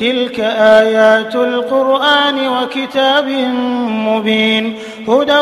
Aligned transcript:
تلك 0.00 0.40
آيات 0.80 1.34
القرآن 1.34 2.48
وكتاب 2.48 3.28
مبين 4.06 4.74
هدى 5.08 5.40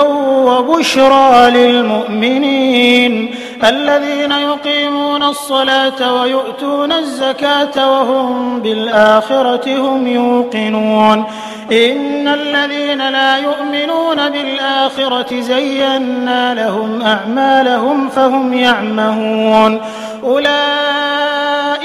وبشرى 0.48 1.50
للمؤمنين. 1.50 3.34
الذين 3.64 4.32
يقيمون 4.32 5.22
الصلاة 5.22 6.20
ويؤتون 6.20 6.92
الزكاة 6.92 7.90
وهم 7.92 8.60
بالآخرة 8.60 9.76
هم 9.78 10.06
يوقنون. 10.06 11.24
إن 11.72 12.28
الذين 12.28 13.08
لا 13.08 13.36
يؤمنون 13.36 14.28
بالآخرة 14.30 15.40
زينا 15.40 16.54
لهم 16.54 17.02
أعمالهم 17.02 18.08
فهم 18.08 18.54
يعمهون. 18.54 19.80
أولئك 20.24 21.25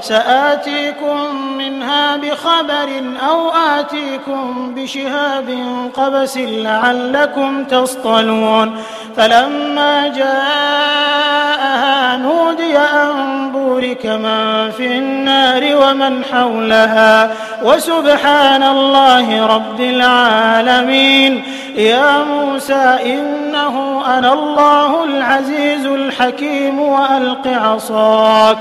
سآتيكم 0.00 1.36
منها 1.58 2.16
بخبر 2.16 2.88
أو 3.30 3.50
آتيكم 3.50 4.74
بشهاب 4.74 5.58
قبس 5.94 6.36
لعلكم 6.36 7.64
تصطلون. 7.64 8.82
فلما 9.16 10.08
جاءها 10.08 12.16
نودي 12.16 12.78
أن 12.78 13.52
بورك 13.52 14.06
من 14.06 14.70
في 14.70 14.98
النار 14.98 15.76
ومن 15.76 16.24
حولها. 16.24 17.30
وسبحان 17.62 18.62
الله 18.62 19.46
رب 19.46 19.80
العالمين. 19.80 21.42
يا 21.76 22.24
موسى 22.24 22.98
إنه 23.04 24.02
أنا 24.18 24.32
الله 24.32 25.04
العزيز 25.04 25.86
الحكيم 26.10 26.80
وألق 26.80 27.46
عصاك 27.46 28.58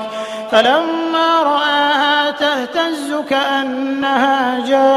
فلما 0.52 1.44
رآها 1.44 2.32
تهتز 2.32 3.14
كأنها 3.30 4.60
جان 4.68 4.90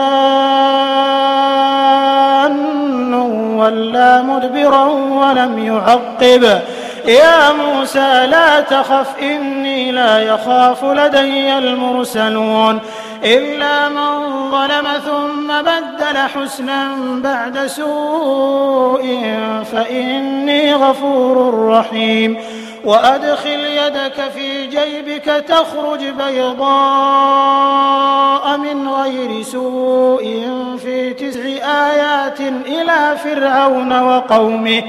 ولا 3.59 4.23
مدبرا 4.23 4.85
ولم 4.85 5.59
يعقب. 5.59 6.61
يا 7.05 7.53
موسى 7.53 8.27
لا 8.27 8.61
تخف 8.61 9.07
إني 9.23 9.93
لا 9.93 10.19
يخاف 10.19 10.85
لدي 10.85 11.59
المرسلون. 11.59 12.81
إلا 13.25 13.89
من 13.89 14.51
ظلم 14.51 14.87
ثم 15.07 15.63
بدل 15.63 16.19
حسنا 16.19 16.95
بعد 17.25 17.67
سوء 17.67 19.03
فإني 19.73 20.75
غفور 20.75 21.69
رحيم. 21.69 22.39
وأدخل 22.85 23.61
يدك 23.65 24.31
في 24.35 24.67
جيبك 24.67 25.25
تخرج 25.25 26.05
بيضاء 26.05 26.63
من 28.57 28.89
غير 28.89 29.43
سوء 29.43 30.49
في 30.83 31.15
تسع 31.15 31.41
آيات 31.91 32.41
إلى 32.67 33.17
فرعون 33.25 34.01
وقومه. 34.01 34.83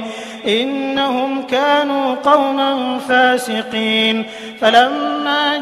إنهم 0.48 1.44
كانوا 1.44 2.16
قوما 2.16 3.00
فاسقين. 3.10 4.26
فلما 4.62 5.58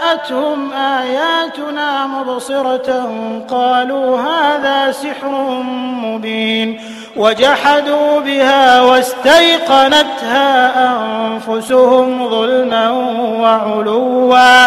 جاءتهم 0.00 0.72
آياتنا 0.72 2.06
مبصرة 2.06 3.10
قالوا 3.50 4.20
هذا 4.20 4.92
سحر 4.92 5.28
مبين. 6.04 6.80
وجحدوا 7.16 8.20
بها 8.20 8.80
واستيقنتها 8.80 10.72
أنفسهم 10.90 12.28
ظلما 12.28 12.90
وعلوا. 13.40 14.66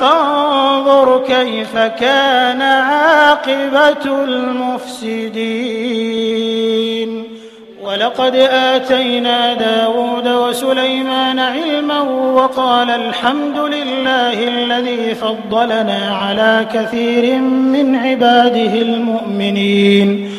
فانظر 0.00 1.24
كيف 1.26 1.76
كان 1.76 2.62
عاقبة 2.62 4.04
المفسدين. 4.24 5.20
ولقد 8.00 8.34
آتينا 8.50 9.54
داود 9.54 10.28
وسليمان 10.28 11.38
علما 11.38 12.00
وقال 12.32 12.90
الحمد 12.90 13.58
لله 13.58 14.48
الذي 14.48 15.14
فضلنا 15.14 16.18
على 16.22 16.66
كثير 16.74 17.38
من 17.38 17.96
عباده 17.96 18.74
المؤمنين. 18.82 20.30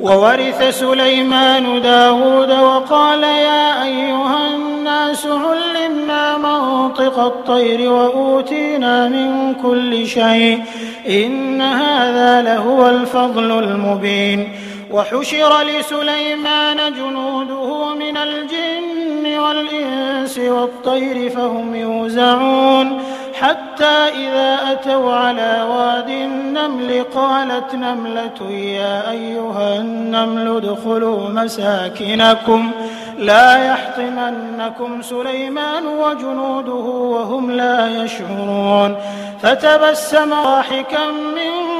وورث 0.00 0.78
سليمان 0.80 1.82
داود 1.82 2.50
وقال 2.50 3.22
يا 3.22 3.84
أيها 3.84 4.56
الناس 4.56 5.26
علمنا 5.26 6.36
منطق 6.38 7.18
الطير 7.18 7.92
وأوتينا 7.92 9.08
من 9.08 9.54
كل 9.54 10.06
شيء 10.06 10.62
إن 11.08 11.60
هذا 11.60 12.42
لهو 12.42 12.88
الفضل 12.88 13.64
المبين. 13.64 14.48
وحشر 14.92 15.62
لسليمان 15.62 16.92
جنوده 16.92 17.94
من 17.94 18.16
الجن 18.16 19.38
والإنس 19.38 20.38
والطير 20.38 21.30
فهم 21.30 21.74
يوزعون. 21.74 23.02
حتى 23.40 23.96
إذا 24.24 24.58
أتوا 24.72 25.14
على 25.14 25.66
واد 25.70 26.08
النمل 26.08 27.04
قالت 27.14 27.74
نملة 27.74 28.50
يا 28.50 29.10
أيها 29.10 29.76
النمل 29.76 30.56
ادخلوا 30.56 31.28
مساكنكم. 31.28 32.70
لا 33.18 33.66
يحطمنكم 33.66 35.02
سليمان 35.02 35.86
وجنوده 35.86 36.86
وهم 37.14 37.50
لا 37.50 38.04
يشعرون. 38.04 38.96
فتبسم 39.42 40.30
ضاحكا 40.30 41.06
من 41.06 41.79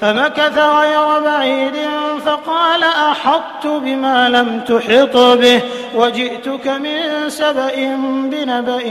فمكث 0.00 0.58
غير 0.58 1.20
بعيد 1.24 1.74
فقال 2.26 2.84
أحطت 2.84 3.66
بما 3.66 4.28
لم 4.28 4.60
تحط 4.60 5.16
به 5.16 5.60
وجئتك 5.94 6.68
من 6.68 7.28
سبأ 7.28 7.96
بنبأ 8.30 8.82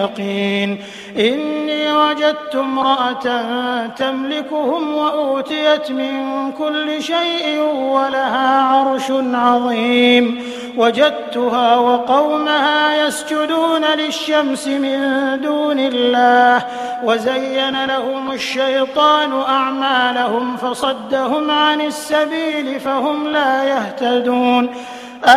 يقين. 0.00 0.84
إني 1.18 1.92
وجدت 1.92 2.54
امرأة 2.54 3.86
تملكهم 3.86 4.94
وأوتيت 4.94 5.90
من 5.90 6.52
كل 6.52 7.02
شيء 7.02 7.60
ولها 7.76 8.62
عرش 8.62 9.10
عظيم. 9.34 10.42
وجدتها 10.76 11.76
وقومها 11.76 13.06
يسجدون 13.06 13.84
للشمس 13.84 14.68
من 14.68 15.00
دون 15.42 15.78
الله 15.78 16.62
وزين 17.04 17.84
لهم 17.84 18.32
الشيطان 18.32 19.42
أعمالهم 19.48 20.33
فصدهم 20.62 21.50
عن 21.50 21.80
السبيل 21.80 22.80
فهم 22.80 23.28
لا 23.28 23.64
يهتدون. 23.64 24.74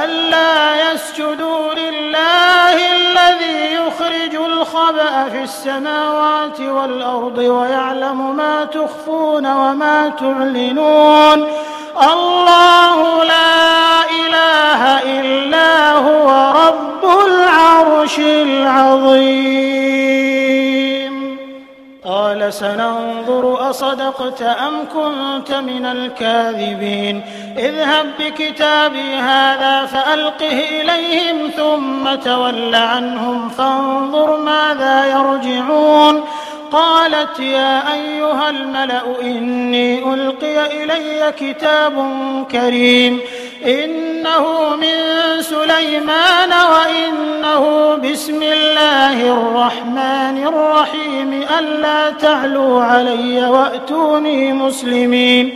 ألا 0.03 0.91
يسجدوا 0.91 1.73
لله 1.73 2.75
الذي 2.95 3.73
يخرج 3.73 4.35
الخبأ 4.35 5.29
في 5.29 5.44
السماوات 5.44 6.59
والأرض 6.59 7.38
ويعلم 7.38 8.35
ما 8.35 8.65
تخفون 8.65 9.45
وما 9.45 10.09
تعلنون. 10.19 11.47
الله 12.13 13.23
لا 13.23 14.03
إله 14.19 14.81
إلا 15.19 15.91
هو 15.91 16.53
رب 16.67 17.03
العرش 17.27 18.19
العظيم. 18.19 19.67
قال 22.17 22.53
سننظر 22.53 23.69
أصدقت 23.69 24.41
أم 24.41 24.73
كنت 24.93 25.51
من 25.53 25.85
الكاذبين. 25.85 27.15
اذهب 27.57 28.05
بكتابي 28.19 29.15
هذا 29.15 29.85
فألقه 29.85 30.59
إليهم 30.81 31.37
ثم 31.57 32.15
تول 32.15 32.75
عنهم 32.75 33.49
فانظر 33.49 34.37
ماذا 34.37 35.05
يرجعون. 35.05 36.23
قالت 36.71 37.39
يا 37.39 37.93
أيها 37.93 38.49
الملأ 38.49 39.21
إني 39.21 40.13
ألقي 40.13 40.83
إلي 40.83 41.33
كتاب 41.39 41.95
كريم. 42.51 43.19
إنه 43.65 44.75
من 44.75 44.98
سليمان 45.42 46.51
وإنه 46.71 47.95
بسم 47.95 48.44
الله 48.44 49.33
الرحمن 49.33 50.48
الرحيم 50.48 51.44
ألا 51.59 52.09
تعلوا 52.09 52.83
علي 52.83 53.45
وأتوني 53.50 54.54
مسلمين 54.54 55.56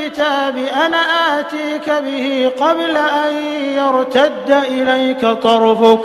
الكتاب 0.00 0.56
أنا 0.86 0.96
آتيك 1.40 1.90
به 1.90 2.50
قبل 2.60 2.96
أن 2.96 3.34
يرتد 3.76 4.50
إليك 4.50 5.20
طرفك. 5.26 6.00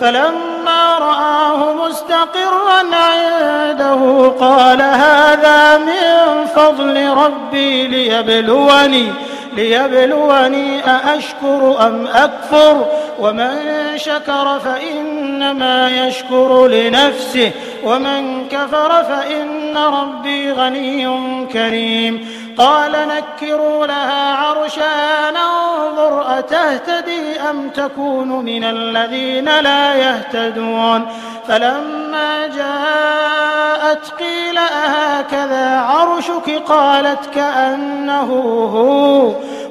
فلما 0.00 0.98
رآه 0.98 1.74
مستقرا 1.74 2.96
عنده 2.96 4.32
قال 4.40 4.82
هذا 4.82 5.78
من 5.78 6.46
فضل 6.46 7.08
ربي 7.08 7.86
ليبلوني 7.86 9.12
ليبلوني 9.56 10.80
أأشكر 10.80 11.76
أم 11.86 12.06
أكفر؟ 12.06 12.86
ومن 13.20 13.58
شكر 13.96 14.60
فإنما 14.64 16.06
يشكر 16.06 16.66
لنفسه 16.66 17.50
ومن 17.84 18.48
كفر 18.48 19.04
فإن 19.04 19.76
ربي 19.76 20.52
غني 20.52 21.08
كريم. 21.52 22.28
قال 22.58 22.92
نكروا 22.92 23.86
لها 23.86 24.34
عرشا 24.34 25.30
ننظر 25.30 26.38
أتهتدي 26.38 27.40
أم 27.40 27.68
تكون 27.68 28.28
من 28.28 28.64
الذين 28.64 29.60
لا 29.60 29.94
يهتدون. 29.94 31.06
فلما 31.48 32.46
جاءت 32.46 34.08
قيل 34.18 34.58
أهكذا 34.58 35.80
عرشك؟ 35.80 36.62
قالت 36.68 37.26
كأنه 37.34 38.30
هو. 38.74 39.32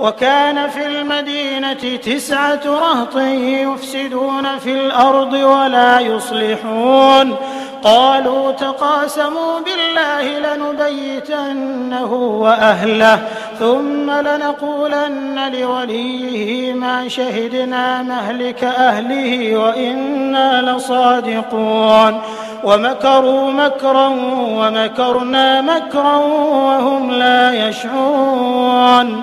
وكان 0.00 0.68
في 0.68 0.86
المدينة 0.86 1.96
تسعة 1.96 2.60
رهط 2.66 3.16
يفسدون 3.16 4.58
في 4.58 4.72
الأرض 4.72 5.32
ولا 5.32 6.00
يصلحون. 6.00 7.36
قالوا 7.82 8.52
تقاسموا 8.52 9.60
بالله 9.60 10.38
لنبيتنه 10.38 12.12
وأهله 12.14 13.18
ثم 13.58 14.10
لنقولن 14.10 15.52
لوليه 15.52 16.72
ما 16.72 17.08
شهدنا 17.08 18.02
مهلك 18.02 18.64
أهله 18.64 19.56
وإنا 19.56 20.62
لصادقون. 20.62 22.20
ومكروا 22.64 23.50
مكرا 23.50 24.06
ومكرنا 24.38 25.60
مكرا 25.60 26.16
وهم 26.16 27.10
لا 27.10 27.68
يشعرون. 27.68 29.22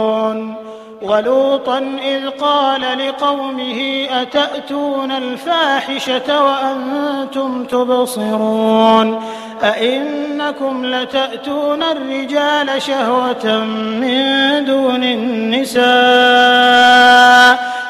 ولوطا 1.01 1.77
إذ 2.03 2.29
قال 2.29 2.81
لقومه 2.81 4.07
أتأتون 4.11 5.11
الفاحشة 5.11 6.43
وأنتم 6.43 7.65
تبصرون 7.65 9.21
أئنكم 9.63 10.85
لتأتون 10.85 11.83
الرجال 11.83 12.81
شهوة 12.81 13.65
من 14.01 14.65
دون 14.65 15.03
النساء 15.03 15.81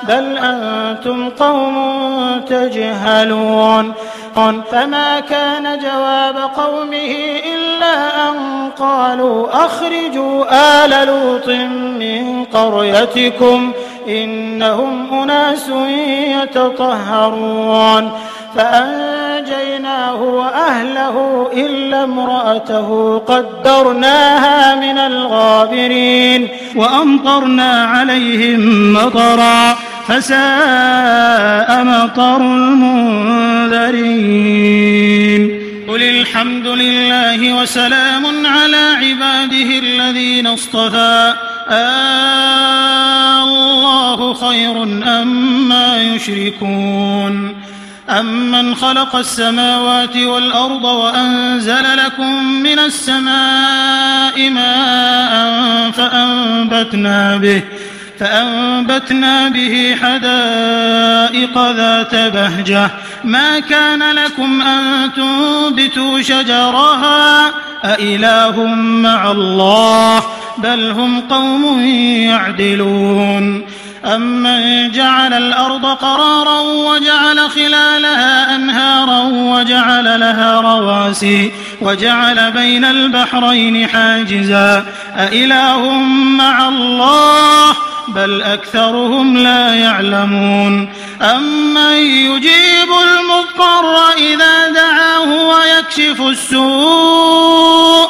بل 0.07 0.37
أنتم 0.37 1.29
قوم 1.29 2.41
تجهلون 2.49 3.93
فما 4.71 5.19
كان 5.19 5.79
جواب 5.79 6.37
قومه 6.37 7.15
إلا 7.55 8.29
أن 8.29 8.69
قالوا 8.79 9.65
أخرجوا 9.65 10.45
آل 10.85 11.07
لوط 11.07 11.47
من 11.99 12.30
قريتكم 12.53 13.71
إنهم 14.07 15.13
أناس 15.23 15.69
يتطهرون 16.43 18.11
فأنجيناه 18.55 20.21
وأهله 20.21 21.47
إلا 21.53 22.03
امرأته 22.03 23.17
قدرناها 23.17 24.75
من 24.75 24.97
الغابرين 24.97 26.47
وأمطرنا 26.75 27.85
عليهم 27.85 28.93
مطرا 28.93 29.75
فساء 30.07 31.83
مطر 31.83 32.37
المنذرين 33.71 34.11
قل 35.89 36.03
الحمد 36.03 36.67
لله 36.67 37.61
وسلام 37.61 38.25
على 38.45 38.95
عباده 39.01 39.79
الذين 39.79 40.47
اصطفى 40.47 41.33
الله 43.41 44.33
خير 44.33 44.83
أما 44.83 46.01
أم 46.01 46.15
يشركون 46.15 47.61
أمن 48.09 48.75
خلق 48.75 49.15
السماوات 49.15 50.17
والأرض 50.17 50.83
وأنزل 50.83 51.97
لكم 51.97 52.43
من 52.43 52.79
السماء 52.79 54.49
ماء 54.49 55.91
فأنبتنا 55.91 57.37
به 57.37 57.61
فأنبتنا 58.19 59.49
به 59.49 59.95
حدائق 60.01 61.71
ذات 61.71 62.15
بهجة. 62.15 62.91
ما 63.23 63.59
كان 63.59 64.11
لكم 64.11 64.61
أن 64.61 65.11
تنبتوا 65.13 66.21
شجرها؟ 66.21 67.51
أإله 67.85 68.65
مع 68.75 69.31
الله؟ 69.31 70.23
بل 70.63 70.91
هم 70.91 71.21
قوم 71.21 71.79
يعدلون. 72.29 73.65
أمن 74.05 74.91
جعل 74.91 75.33
الأرض 75.33 75.85
قرارا 75.85 76.59
وجعل 76.61 77.49
خلالها 77.49 78.55
أنهارا 78.55 79.19
وجعل 79.23 80.19
لها 80.19 80.61
رواسي 80.61 81.51
وجعل 81.81 82.51
بين 82.51 82.85
البحرين 82.85 83.87
حاجزا. 83.87 84.85
أإله 85.17 85.89
مع 86.37 86.67
الله 86.67 87.75
بل 88.07 88.41
أكثرهم 88.41 89.37
لا 89.37 89.75
يعلمون. 89.75 90.89
أمن 91.21 91.97
يجيب 91.97 92.89
المضطر 93.03 94.11
إذا 94.17 94.69
دعاه 94.69 95.47
ويكشف 95.47 96.21
السوء 96.21 98.09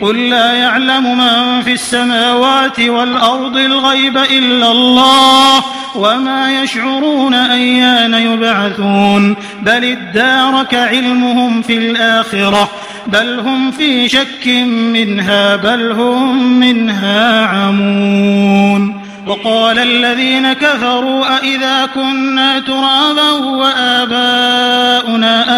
قل 0.00 0.30
لا 0.30 0.52
يعلم 0.52 1.18
من 1.18 1.62
في 1.62 1.72
السماوات 1.72 2.80
والأرض 2.80 3.56
الغيب 3.56 4.16
إلا 4.16 4.70
الله 4.70 5.64
وما 5.94 6.62
يشعرون 6.62 7.34
أيان 7.34 8.14
يبعثون 8.14 9.36
بل 9.62 9.84
ادارك 9.84 10.74
علمهم 10.74 11.62
في 11.62 11.78
الآخرة 11.78 12.70
بل 13.06 13.38
هم 13.38 13.70
في 13.70 14.08
شك 14.08 14.46
منها 14.92 15.56
بل 15.56 15.92
هم 15.92 16.60
منها 16.60 17.46
عمون 17.46 19.04
وقال 19.26 19.78
الذين 19.78 20.52
كفروا 20.52 21.36
أئذا 21.36 21.86
كنا 21.94 22.60
ترابا 22.60 23.30
وآباؤنا 23.30 24.64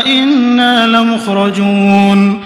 أئنا 0.01 0.87
لمخرجون 0.87 2.46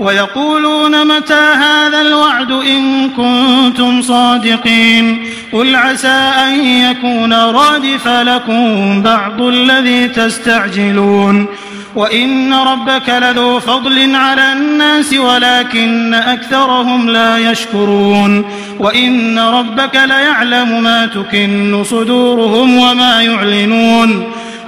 ويقولون 0.00 1.06
متى 1.06 1.52
هذا 1.54 2.00
الوعد 2.00 2.50
إن 2.52 3.10
كنتم 3.10 4.02
صادقين 4.02 5.26
قل 5.52 5.76
عسى 5.76 6.32
أن 6.48 6.64
يكون 6.64 7.32
رادف 7.32 8.08
لكم 8.08 9.02
بعض 9.02 9.42
الذي 9.42 10.08
تستعجلون 10.08 11.46
وإن 11.94 12.54
ربك 12.54 13.08
لذو 13.08 13.60
فضل 13.60 14.14
على 14.14 14.52
الناس 14.52 15.14
ولكن 15.14 16.14
أكثرهم 16.14 17.08
لا 17.08 17.38
يشكرون 17.38 18.44
وإن 18.78 19.38
ربك 19.38 19.96
ليعلم 19.96 20.82
ما 20.82 21.06
تكن 21.06 21.84
صدورهم 21.84 22.78
وما 22.78 23.22
يعلنون 23.22 24.32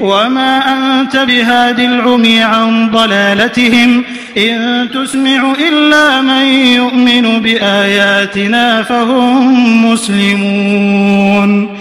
وما 0.00 0.58
أنت 0.72 1.16
بهاد 1.16 1.80
العمي 1.80 2.42
عن 2.42 2.90
ضلالتهم 2.90 4.04
إن 4.38 4.88
تسمع 4.94 5.52
إلا 5.68 6.20
من 6.20 6.46
يؤمن 6.54 7.40
بآياتنا 7.40 8.82
فهم 8.82 9.92
مسلمون 9.92 11.80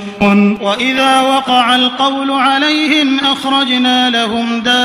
وإذا 0.62 1.22
وقع 1.22 1.76
القول 1.76 2.32
عليهم 2.32 3.20
أخرجنا 3.20 4.10
لهم 4.10 4.60
دابة 4.60 4.80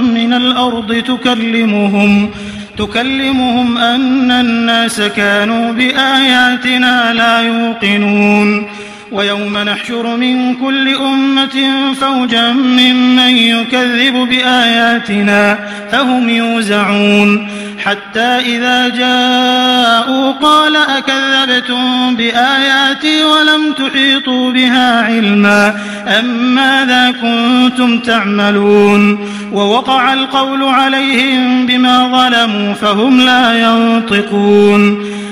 من 0.00 0.32
الأرض 0.32 0.94
تكلمهم 0.94 2.30
تكلمهم 2.78 3.78
أن 3.78 4.30
الناس 4.30 5.00
كانوا 5.00 5.72
بآياتنا 5.72 7.12
لا 7.14 7.40
يوقنون 7.40 8.66
ويوم 9.12 9.58
نحشر 9.58 10.16
من 10.16 10.54
كل 10.54 10.94
أمة 10.94 11.70
فوجا 12.00 12.52
ممن 12.52 13.36
يكذب 13.36 14.14
بآياتنا 14.14 15.58
فهم 15.92 16.28
يوزعون. 16.28 17.48
حتى 17.84 18.20
إذا 18.20 18.88
جاءوا 18.88 20.32
قال 20.32 20.76
أكذبتم 20.76 22.16
بآياتي 22.16 23.24
ولم 23.24 23.72
تحيطوا 23.72 24.52
بها 24.52 25.04
علما 25.04 25.74
أم 26.18 26.54
ماذا 26.54 27.14
كنتم 27.22 27.98
تعملون؟ 27.98 29.28
ووقع 29.52 30.12
القول 30.12 30.62
عليهم 30.62 31.66
بما 31.66 32.08
ظلموا 32.08 32.74
فهم 32.74 33.20
لا 33.20 33.60
ينطقون. 33.60 35.19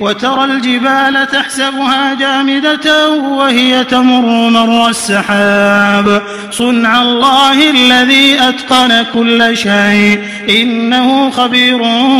وترى 0.00 0.44
الجبال 0.44 1.26
تحسبها 1.32 2.14
جامدة 2.14 3.08
وهي 3.10 3.84
تمر 3.84 4.50
مر 4.50 4.88
السحاب. 4.88 6.22
صنع 6.50 7.02
الله 7.02 7.70
الذي 7.70 8.38
أتقن 8.40 9.04
كل 9.14 9.56
شيء. 9.56 10.18
إنه 10.50 11.30
خبير 11.30 11.78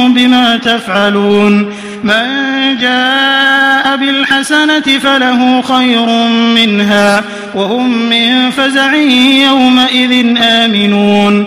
بما 0.09 0.57
تفعلون. 0.57 1.73
من 2.05 2.51
جاء 2.81 3.97
بالحسنة 3.97 4.99
فله 4.99 5.63
خير 5.63 6.07
منها. 6.55 7.23
وهم 7.55 8.11
من 8.11 8.51
فزع 8.51 8.95
يومئذ 8.95 10.37
آمنون. 10.43 11.47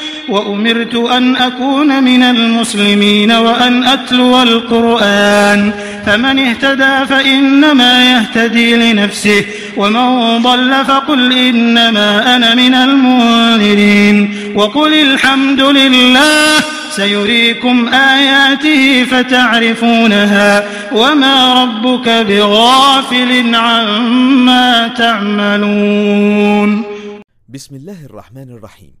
وأمرت 0.31 0.95
أن 0.95 1.35
أكون 1.35 2.03
من 2.03 2.23
المسلمين 2.23 3.31
وأن 3.31 3.83
أتلو 3.83 4.41
القرآن. 4.41 5.71
فمن 6.05 6.39
اهتدى 6.39 7.05
فإنما 7.05 8.11
يهتدي 8.11 8.75
لنفسه 8.75 9.45
ومن 9.77 10.37
ضل 10.43 10.85
فقل 10.85 11.33
إنما 11.33 12.35
أنا 12.35 12.55
من 12.55 12.75
المنذرين. 12.75 14.33
وقل 14.55 14.93
الحمد 14.93 15.61
لله 15.61 16.59
سيريكم 16.91 17.87
آياته 17.93 19.03
فتعرفونها. 19.03 20.63
وما 20.91 21.63
ربك 21.63 22.09
بغافل 22.09 23.55
عما 23.55 24.87
تعملون. 24.87 26.83
بسم 27.49 27.75
الله 27.75 27.97
الرحمن 28.05 28.57
الرحيم. 28.57 29.00